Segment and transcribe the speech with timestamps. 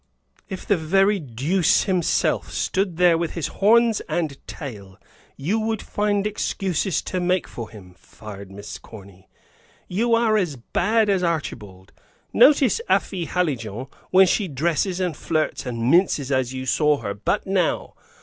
[0.49, 4.97] "If the very deuce himself stood there with his horns and tail,
[5.37, 9.29] you would find excuses to make for him," fired Miss Corny.
[9.87, 11.91] "You are as bad as Archibald!
[12.33, 17.45] Notice Afy Hallijohn, when she dresses and flirts and minces as you saw her but
[17.45, 17.93] now!